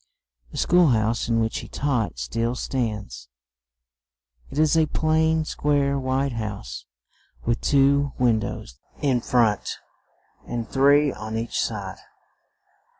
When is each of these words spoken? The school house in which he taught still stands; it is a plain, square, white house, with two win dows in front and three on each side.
The 0.49 0.57
school 0.57 0.87
house 0.87 1.29
in 1.29 1.39
which 1.39 1.59
he 1.59 1.67
taught 1.67 2.17
still 2.17 2.55
stands; 2.55 3.29
it 4.49 4.57
is 4.57 4.75
a 4.75 4.87
plain, 4.87 5.45
square, 5.45 5.99
white 5.99 6.31
house, 6.31 6.87
with 7.45 7.61
two 7.61 8.11
win 8.17 8.39
dows 8.39 8.79
in 9.03 9.21
front 9.21 9.77
and 10.47 10.67
three 10.67 11.13
on 11.13 11.37
each 11.37 11.61
side. 11.61 11.99